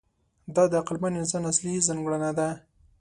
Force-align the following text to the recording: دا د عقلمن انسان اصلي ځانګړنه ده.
دا 0.55 0.63
د 0.71 0.73
عقلمن 0.81 1.13
انسان 1.21 1.43
اصلي 1.51 1.85
ځانګړنه 1.87 2.29
ده. 2.37 2.47